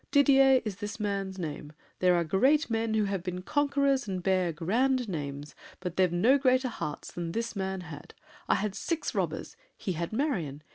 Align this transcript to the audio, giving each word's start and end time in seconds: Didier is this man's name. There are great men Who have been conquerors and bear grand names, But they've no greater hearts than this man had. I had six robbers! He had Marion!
Didier 0.09 0.63
is 0.65 0.77
this 0.77 0.99
man's 0.99 1.37
name. 1.37 1.73
There 1.99 2.15
are 2.15 2.23
great 2.23 2.71
men 2.71 2.95
Who 2.95 3.03
have 3.03 3.21
been 3.21 3.43
conquerors 3.43 4.07
and 4.07 4.23
bear 4.23 4.51
grand 4.51 5.07
names, 5.07 5.53
But 5.79 5.95
they've 5.95 6.11
no 6.11 6.39
greater 6.39 6.69
hearts 6.69 7.11
than 7.11 7.33
this 7.33 7.55
man 7.55 7.81
had. 7.81 8.15
I 8.49 8.55
had 8.55 8.73
six 8.73 9.13
robbers! 9.13 9.55
He 9.77 9.91
had 9.91 10.11
Marion! 10.11 10.63